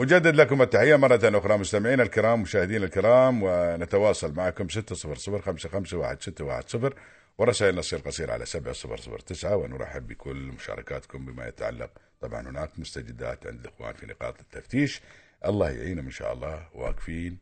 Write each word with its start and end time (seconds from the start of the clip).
أجدد 0.00 0.36
لكم 0.36 0.62
التحية 0.62 0.96
مرة 0.96 1.38
أخرى 1.38 1.58
مستمعينا 1.58 2.02
الكرام 2.02 2.42
مشاهدينا 2.42 2.84
الكرام 2.84 3.42
ونتواصل 3.42 4.34
معكم 4.34 4.68
600 4.68 5.40
551 5.40 6.90
ورسائل 7.38 7.76
نص 7.76 7.94
القصير 7.94 8.30
على 8.30 8.46
7009 8.46 9.56
ونرحب 9.56 10.06
بكل 10.06 10.36
مشاركاتكم 10.36 11.26
بما 11.26 11.48
يتعلق. 11.48 11.90
طبعا 12.20 12.40
هناك 12.40 12.78
مستجدات 12.78 13.46
عند 13.46 13.60
الإخوان 13.60 13.94
في 13.94 14.06
نقاط 14.06 14.40
التفتيش. 14.40 15.00
الله 15.44 15.70
يعينهم 15.70 16.04
إن 16.04 16.10
شاء 16.10 16.32
الله 16.32 16.68
واقفين 16.74 17.38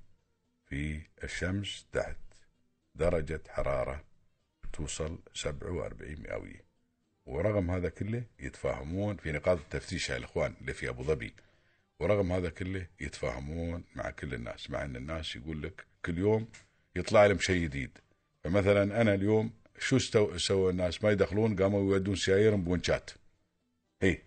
في 0.68 1.00
الشمس 1.25 1.86
تحت 1.93 2.16
درجة 2.95 3.41
حرارة 3.48 4.04
توصل 4.73 5.18
47 5.34 6.16
مئوية. 6.23 6.64
ورغم 7.27 7.70
هذا 7.70 7.88
كله 7.88 8.23
يتفاهمون 8.41 9.16
في 9.16 9.32
نقاط 9.32 9.59
التفتيش 9.59 10.11
يا 10.11 10.16
الإخوان 10.16 10.54
اللي 10.61 10.73
في 10.73 10.88
أبو 10.88 11.02
ظبي. 11.02 11.34
ورغم 12.01 12.33
هذا 12.33 12.51
كله 12.51 12.87
يتفاهمون 13.01 13.85
مع 13.96 14.11
كل 14.11 14.35
الناس 14.35 14.71
مع 14.71 14.85
أن 14.85 14.96
الناس 14.96 15.37
يقول 15.37 15.63
لك 15.63 15.87
كل 16.04 16.18
يوم 16.18 16.49
يطلع 16.96 17.27
لهم 17.27 17.39
شيء 17.39 17.63
جديد. 17.63 17.99
فمثلا 18.45 19.00
أنا 19.00 19.14
اليوم 19.14 19.53
شو 19.79 19.99
سووا 20.37 20.71
الناس؟ 20.71 21.04
ما 21.04 21.11
يدخلون 21.11 21.57
قاموا 21.57 21.95
يودون 21.95 22.17
سيايرهم 22.17 22.64
بونشات 22.64 23.11
اي 24.03 24.23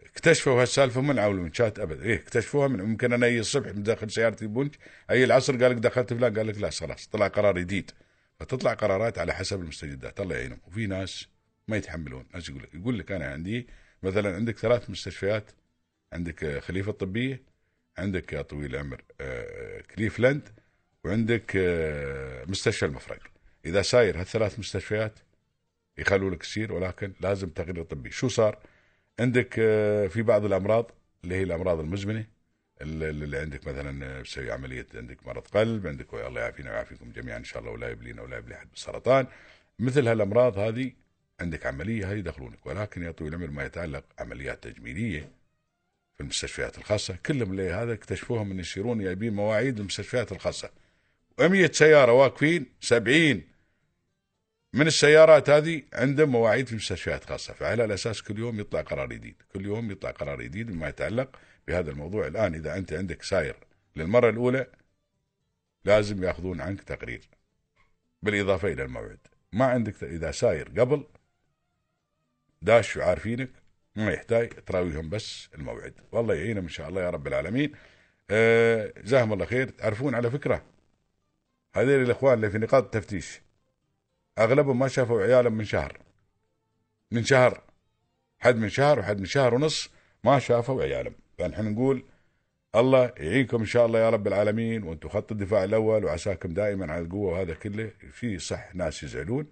اكتشفوا 0.00 0.62
هالسالفة 0.62 1.00
من 1.00 1.18
عول 1.18 1.34
الونشات 1.34 1.78
ابدا. 1.78 2.02
إيه 2.02 2.16
اكتشفوها 2.16 2.68
من 2.68 2.82
ممكن 2.82 3.12
أنا 3.12 3.26
اي 3.26 3.40
الصبح 3.40 3.70
داخل 3.70 4.10
سيارتي 4.10 4.46
بونش 4.46 4.74
اي 5.10 5.24
العصر 5.24 5.62
قال 5.62 5.70
لك 5.70 5.76
دخلت 5.76 6.12
فلان 6.12 6.38
قال 6.38 6.46
لك 6.46 6.58
لا 6.58 6.70
خلاص 6.70 7.06
طلع 7.06 7.28
قرار 7.28 7.58
جديد. 7.58 7.90
فتطلع 8.40 8.74
قرارات 8.74 9.18
على 9.18 9.34
حسب 9.34 9.60
المستجدات 9.60 10.20
الله 10.20 10.36
يعينهم. 10.36 10.60
وفي 10.66 10.86
ناس 10.86 11.26
ما 11.68 11.76
يتحملون. 11.76 12.26
ناس 12.34 12.48
يقول 12.48 12.62
لك 12.62 12.74
يقول 12.74 12.98
لك 12.98 13.12
أنا 13.12 13.26
عندي 13.26 13.66
مثلا 14.02 14.34
عندك 14.34 14.58
ثلاث 14.58 14.90
مستشفيات 14.90 15.50
عندك 16.12 16.58
خليفة 16.58 16.90
الطبية 16.90 17.42
عندك 17.98 18.32
يا 18.32 18.42
طويل 18.42 18.74
العمر 18.74 19.02
آه، 19.20 19.80
كليفلاند 19.80 20.48
وعندك 21.04 21.52
آه، 21.56 22.44
مستشفى 22.44 22.86
المفرق. 22.86 23.20
إذا 23.64 23.82
ساير 23.82 24.20
هالثلاث 24.20 24.58
مستشفيات 24.58 25.12
يخلوا 25.98 26.30
لك 26.30 26.42
تسير 26.42 26.72
ولكن 26.72 27.12
لازم 27.20 27.48
تقرير 27.48 27.82
طبي 27.84 28.10
شو 28.10 28.28
صار؟ 28.28 28.58
عندك 29.20 29.54
آه، 29.58 30.06
في 30.06 30.22
بعض 30.22 30.44
الأمراض 30.44 30.90
اللي 31.24 31.34
هي 31.34 31.42
الأمراض 31.42 31.80
المزمنة 31.80 32.26
اللي 32.80 33.38
عندك 33.38 33.66
مثلا 33.68 34.22
بسوي 34.22 34.52
عملية 34.52 34.86
عندك 34.94 35.26
مرض 35.26 35.42
قلب 35.46 35.86
عندك 35.86 36.14
الله 36.14 36.40
يعافينا 36.40 36.70
ويعافيكم 36.70 37.12
جميعا 37.12 37.36
إن 37.38 37.44
شاء 37.44 37.62
الله 37.62 37.72
ولا 37.72 37.90
يبلينا 37.90 38.22
ولا 38.22 38.36
يبلي 38.36 38.54
أحد 38.54 38.70
بالسرطان 38.70 39.26
مثل 39.78 40.08
هالأمراض 40.08 40.58
هذه 40.58 40.92
عندك 41.40 41.66
عملية 41.66 42.12
هذه 42.12 42.18
يدخلونك 42.18 42.66
ولكن 42.66 43.02
يا 43.02 43.10
طويل 43.10 43.34
العمر 43.34 43.50
ما 43.50 43.64
يتعلق 43.64 44.04
عمليات 44.18 44.64
تجميلية. 44.64 45.37
في 46.18 46.24
المستشفيات 46.24 46.78
الخاصة. 46.78 47.16
كلهم 47.26 47.50
اللي 47.50 47.72
هذا 47.72 47.92
اكتشفوهم 47.92 48.48
من 48.48 48.60
يصيرون 48.60 49.02
جايبين 49.02 49.34
مواعيد 49.34 49.80
المستشفيات 49.80 50.32
الخاصة. 50.32 50.70
و100 51.40 51.72
سيارة 51.72 52.12
واقفين 52.12 52.66
70 52.80 53.42
من 54.72 54.86
السيارات 54.86 55.50
هذه 55.50 55.82
عندهم 55.92 56.28
مواعيد 56.28 56.66
في 56.66 56.74
مستشفيات 56.74 57.24
خاصة 57.24 57.54
فعلى 57.54 57.84
الأساس 57.84 58.22
كل 58.22 58.38
يوم 58.38 58.60
يطلع 58.60 58.80
قرار 58.80 59.08
جديد. 59.08 59.42
كل 59.52 59.64
يوم 59.64 59.90
يطلع 59.90 60.10
قرار 60.10 60.42
جديد 60.42 60.66
بما 60.66 60.88
يتعلق 60.88 61.36
بهذا 61.68 61.90
الموضوع. 61.90 62.26
الآن 62.26 62.54
إذا 62.54 62.76
أنت 62.76 62.92
عندك 62.92 63.22
ساير 63.22 63.56
للمرة 63.96 64.30
الأولى 64.30 64.66
لازم 65.84 66.24
يأخذون 66.24 66.60
عنك 66.60 66.82
تقرير 66.82 67.28
بالإضافة 68.22 68.72
إلى 68.72 68.82
الموعد. 68.82 69.18
ما 69.52 69.64
عندك 69.64 70.04
إذا 70.04 70.30
ساير 70.30 70.68
قبل 70.68 71.06
داش 72.62 72.96
وعارفينك 72.96 73.50
ما 73.98 74.12
يحتاج 74.12 74.48
تراويهم 74.66 75.08
بس 75.08 75.48
الموعد. 75.54 75.94
والله 76.12 76.34
يعينهم 76.34 76.62
إن 76.62 76.68
شاء 76.68 76.88
الله 76.88 77.02
يا 77.02 77.10
رب 77.10 77.26
العالمين. 77.26 77.72
آه 78.30 78.92
جزاهم 79.04 79.32
الله 79.32 79.44
خير. 79.44 79.68
تعرفون 79.68 80.14
على 80.14 80.30
فكرة 80.30 80.62
هذين 81.74 82.02
الإخوان 82.02 82.34
اللي 82.34 82.50
في 82.50 82.58
نقاط 82.58 82.84
التفتيش 82.84 83.40
أغلبهم 84.38 84.78
ما 84.78 84.88
شافوا 84.88 85.22
عيالهم 85.22 85.52
من 85.52 85.64
شهر. 85.64 85.98
من 87.10 87.24
شهر. 87.24 87.62
حد 88.38 88.56
من 88.56 88.68
شهر 88.68 88.98
وحد 88.98 89.18
من 89.18 89.26
شهر 89.26 89.54
ونص 89.54 89.90
ما 90.24 90.38
شافوا 90.38 90.82
عيالهم. 90.82 91.14
فنحن 91.38 91.72
نقول 91.72 92.04
الله 92.74 93.12
يعينكم 93.16 93.58
إن 93.58 93.66
شاء 93.66 93.86
الله 93.86 93.98
يا 93.98 94.10
رب 94.10 94.26
العالمين 94.26 94.82
وأنتم 94.82 95.08
خط 95.08 95.32
الدفاع 95.32 95.64
الأول 95.64 96.04
وعساكم 96.04 96.54
دائما 96.54 96.92
على 96.92 97.02
القوة 97.02 97.32
وهذا 97.32 97.54
كله. 97.54 97.90
في 98.12 98.38
صح 98.38 98.74
ناس 98.74 99.02
يزعلون 99.02 99.46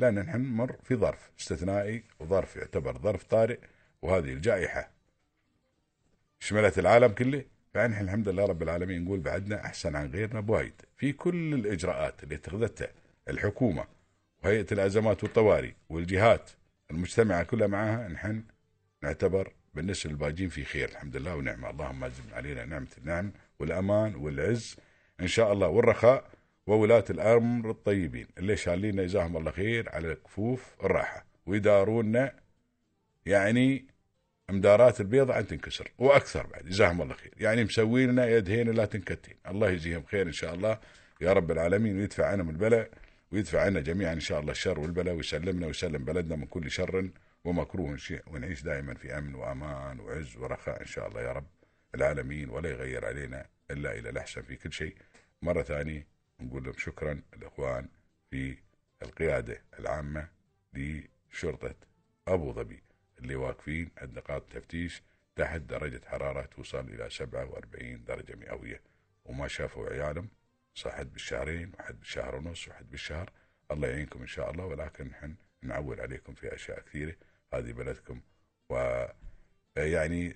لأن 0.00 0.14
نحن 0.14 0.40
نمر 0.40 0.76
في 0.84 0.96
ظرف 0.96 1.30
استثنائي 1.40 2.02
وظرف 2.20 2.56
يعتبر 2.56 2.98
ظرف 2.98 3.22
طارئ 3.22 3.58
وهذه 4.02 4.32
الجائحة. 4.32 4.90
شملت 6.40 6.78
العالم 6.78 7.08
كله 7.12 7.44
فنحن 7.74 8.04
الحمد 8.04 8.28
لله 8.28 8.44
رب 8.44 8.62
العالمين 8.62 9.04
نقول 9.04 9.20
بعدنا 9.20 9.66
أحسن 9.66 9.96
عن 9.96 10.10
غيرنا 10.10 10.40
بوايد. 10.40 10.72
في 10.96 11.12
كل 11.12 11.54
الإجراءات 11.54 12.22
اللي 12.22 12.34
اتخذتها 12.34 12.88
الحكومة 13.28 13.84
وهيئة 14.44 14.66
الأزمات 14.72 15.24
والطوارئ 15.24 15.72
والجهات 15.88 16.50
المجتمعة 16.90 17.42
كلها 17.42 17.66
معها 17.66 18.08
نحن 18.08 18.42
نعتبر 19.02 19.52
بالنسبة 19.74 20.10
للباجين 20.10 20.48
في 20.48 20.64
خير 20.64 20.88
الحمد 20.88 21.16
لله 21.16 21.36
ونعمة 21.36 21.70
اللهم 21.70 22.04
أزم 22.04 22.22
علينا 22.32 22.64
نعمة 22.64 22.88
النعم 22.98 23.32
والأمان 23.58 24.14
والعز. 24.14 24.76
إن 25.20 25.26
شاء 25.26 25.52
الله 25.52 25.68
والرخاء. 25.68 26.30
وولاة 26.68 27.04
الأمر 27.10 27.70
الطيبين 27.70 28.26
اللي 28.38 28.56
شالينا 28.56 29.04
جزاهم 29.04 29.36
الله 29.36 29.50
خير 29.50 29.88
على 29.88 30.14
كفوف 30.14 30.74
الراحة. 30.84 31.26
ويدارونا 31.46 32.32
يعني 33.26 33.86
مدارات 34.50 35.00
البيضة 35.00 35.34
عن 35.34 35.46
تنكسر 35.46 35.90
وأكثر 35.98 36.46
بعد 36.46 36.64
جزاهم 36.64 37.02
الله 37.02 37.14
خير. 37.14 37.34
يعني 37.36 37.64
مسوي 37.64 38.06
لنا 38.06 38.26
يدهين 38.28 38.70
لا 38.70 38.84
تنكتين. 38.84 39.34
الله 39.48 39.70
يجزيهم 39.70 40.04
خير 40.04 40.26
إن 40.26 40.32
شاء 40.32 40.54
الله. 40.54 40.78
يا 41.20 41.32
رب 41.32 41.50
العالمين 41.50 41.96
ويدفع 41.96 42.26
عنهم 42.26 42.50
البلاء 42.50 42.90
ويدفع 43.32 43.60
عنا 43.60 43.80
جميعا 43.80 44.12
إن 44.12 44.20
شاء 44.20 44.40
الله 44.40 44.52
الشر 44.52 44.80
والبلاء 44.80 45.14
ويسلمنا 45.14 45.66
ويسلم 45.66 46.04
بلدنا 46.04 46.36
من 46.36 46.46
كل 46.46 46.70
شر 46.70 47.10
ومكروه 47.44 47.96
شيء 47.96 48.22
ونعيش 48.26 48.62
دائما 48.62 48.94
في 48.94 49.18
أمن 49.18 49.34
وأمان 49.34 50.00
وعز 50.00 50.36
ورخاء 50.36 50.80
إن 50.80 50.86
شاء 50.86 51.08
الله 51.08 51.22
يا 51.22 51.32
رب 51.32 51.46
العالمين. 51.94 52.50
ولا 52.50 52.70
يغير 52.70 53.04
علينا 53.04 53.46
إلا 53.70 53.98
إلى 53.98 54.10
الأحسن 54.10 54.42
في 54.42 54.56
كل 54.56 54.72
شيء. 54.72 54.94
مرة 55.42 55.62
ثانية. 55.62 56.17
نقول 56.40 56.64
لهم 56.64 56.74
شكرا 56.78 57.22
الإخوان 57.36 57.88
في 58.30 58.56
القيادة 59.02 59.62
العامة 59.78 60.28
لشرطة 60.72 61.74
أبو 62.28 62.52
ظبي. 62.52 62.82
اللي 63.18 63.34
واقفين 63.34 63.90
عند 63.98 64.18
نقاط 64.18 64.42
تفتيش 64.52 65.02
تحت 65.36 65.60
درجة 65.60 66.00
حرارة 66.06 66.42
توصل 66.42 66.88
إلى 66.88 67.10
47 67.10 68.04
درجة 68.04 68.36
مئوية. 68.36 68.80
وما 69.24 69.48
شافوا 69.48 69.88
عيالهم 69.90 70.28
صحد 70.74 71.12
بالشهرين 71.12 71.72
وحد 71.78 71.98
بالشهر 71.98 72.36
ونص 72.36 72.68
وحد 72.68 72.90
بالشهر. 72.90 73.30
الله 73.70 73.88
يعينكم 73.88 74.20
إن 74.20 74.26
شاء 74.26 74.50
الله 74.50 74.64
ولكن 74.64 75.06
نحن 75.08 75.34
نعول 75.62 76.00
عليكم 76.00 76.34
في 76.34 76.54
أشياء 76.54 76.80
كثيرة. 76.80 77.14
هذه 77.54 77.72
بلدكم 77.72 78.20
و 78.70 79.04
يعني 79.76 80.34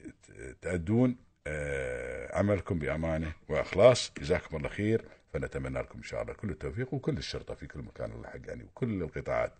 تأدون 0.61 1.17
آه، 1.47 2.39
عملكم 2.39 2.79
بأمانة 2.79 3.33
وإخلاص. 3.49 4.13
جزاكم 4.19 4.57
الله 4.57 4.69
خير. 4.69 5.05
فنتمنى 5.33 5.79
لكم 5.79 5.99
إن 5.99 6.03
شاء 6.03 6.23
الله 6.23 6.33
كل 6.33 6.51
التوفيق 6.51 6.95
وكل 6.95 7.17
الشرطة 7.19 7.55
في 7.55 7.67
كل 7.67 7.81
مكان 7.81 8.13
الله 8.13 8.29
حق 8.29 8.41
يعني 8.49 8.65
وكل 8.65 9.03
القطاعات. 9.03 9.53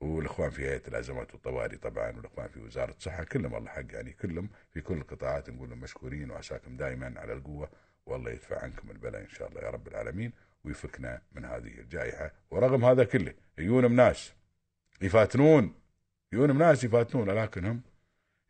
والإخوان 0.00 0.50
في 0.50 0.62
هيئة 0.62 0.88
الازمات 0.88 1.34
والطوارئ 1.34 1.76
طبعا 1.76 2.16
والإخوان 2.16 2.48
في 2.48 2.60
وزارة 2.60 2.90
الصحة 2.90 3.24
كلهم 3.24 3.54
الله 3.54 3.70
حق 3.70 3.84
يعني 3.90 4.12
كلهم 4.12 4.48
في 4.70 4.80
كل 4.80 4.94
القطاعات 4.94 5.50
نقول 5.50 5.68
لهم 5.70 5.80
مشكورين 5.80 6.30
وعساكم 6.30 6.76
دائما 6.76 7.14
على 7.16 7.32
القوة 7.32 7.70
والله 8.06 8.30
يدفع 8.30 8.62
عنكم 8.62 8.90
البلاء 8.90 9.20
إن 9.20 9.28
شاء 9.28 9.48
الله 9.48 9.60
يا 9.60 9.70
رب 9.70 9.88
العالمين 9.88 10.32
ويفكنا 10.64 11.22
من 11.32 11.44
هذه 11.44 11.78
الجائحة. 11.80 12.32
ورغم 12.50 12.84
هذا 12.84 13.04
كله 13.04 13.34
يجون 13.58 13.92
ناس 13.92 14.32
يفاتنون 15.02 15.74
يجون 16.32 16.58
ناس 16.58 16.84
يفاتنون 16.84 17.30
لكنهم 17.30 17.82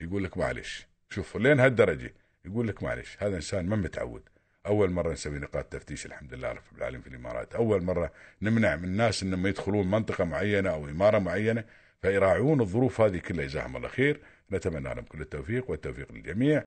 يقول 0.00 0.24
لك 0.24 0.38
معلش 0.38 0.86
شوف 1.10 1.36
لين 1.36 1.60
هالدرجة 1.60 2.14
يقول 2.44 2.68
لك 2.68 2.82
معلش 2.82 3.16
هذا 3.20 3.36
إنسان 3.36 3.68
ما 3.68 3.76
متعود. 3.76 4.28
أول 4.66 4.90
مرة 4.90 5.12
نسوي 5.12 5.38
نقاط 5.38 5.64
تفتيش 5.64 6.06
الحمد 6.06 6.34
لله 6.34 6.52
رب 6.52 6.78
العالمين 6.78 7.00
في 7.00 7.08
الإمارات. 7.08 7.54
أول 7.54 7.82
مرة 7.82 8.12
نمنع 8.42 8.76
من 8.76 8.84
الناس 8.84 9.22
إنهم 9.22 9.46
يدخلون 9.46 9.90
منطقة 9.90 10.24
معينة 10.24 10.70
أو 10.70 10.88
إمارة 10.88 11.18
معينة 11.18 11.64
فيراعون 12.02 12.60
الظروف 12.60 13.00
هذه 13.00 13.18
كلها. 13.18 13.46
جزاهم 13.46 13.76
الله 13.76 13.88
خير. 13.88 14.20
نتمنى 14.52 14.94
لهم 14.94 15.04
كل 15.04 15.20
التوفيق 15.20 15.70
والتوفيق 15.70 16.12
للجميع. 16.12 16.64